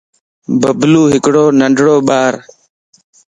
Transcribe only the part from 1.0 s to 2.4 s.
ھڪڙو ننڍو ٻار